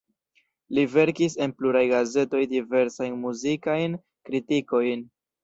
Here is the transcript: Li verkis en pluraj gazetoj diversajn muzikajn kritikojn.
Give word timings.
Li 0.77 0.85
verkis 0.93 1.35
en 1.45 1.53
pluraj 1.59 1.83
gazetoj 1.91 2.41
diversajn 2.55 3.19
muzikajn 3.27 3.95
kritikojn. 4.31 5.07